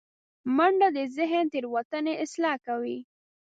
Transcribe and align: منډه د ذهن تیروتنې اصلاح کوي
منډه 0.55 0.87
د 0.97 0.99
ذهن 1.17 1.45
تیروتنې 1.53 2.13
اصلاح 2.23 2.55
کوي 2.67 2.97